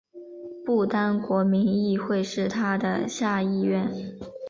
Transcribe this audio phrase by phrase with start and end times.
[0.65, 3.87] 不丹国民议会是它的下议院。